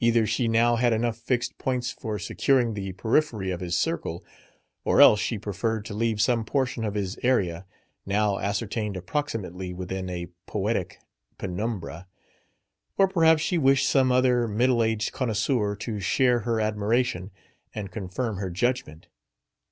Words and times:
Either 0.00 0.26
she 0.26 0.48
now 0.48 0.74
had 0.74 0.92
enough 0.92 1.16
fixed 1.16 1.56
points 1.56 1.92
for 1.92 2.18
securing 2.18 2.74
the 2.74 2.90
periphery 2.94 3.52
of 3.52 3.60
his 3.60 3.78
circle 3.78 4.24
or 4.84 5.00
else 5.00 5.20
she 5.20 5.38
preferred 5.38 5.84
to 5.84 5.94
leave 5.94 6.20
some 6.20 6.44
portion 6.44 6.84
of 6.84 6.94
his 6.96 7.16
area 7.22 7.64
(now 8.04 8.40
ascertained 8.40 8.96
approximately) 8.96 9.72
within 9.72 10.10
a 10.10 10.26
poetic 10.48 10.98
penumbra. 11.38 12.08
Or 12.98 13.06
perhaps 13.06 13.42
she 13.42 13.56
wished 13.56 13.88
some 13.88 14.10
other 14.10 14.48
middle 14.48 14.82
aged 14.82 15.12
connoisseur 15.12 15.76
to 15.76 16.00
share 16.00 16.40
her 16.40 16.60
admiration 16.60 17.30
and 17.72 17.92
confirm 17.92 18.38
her 18.38 18.50
judgment. 18.50 19.06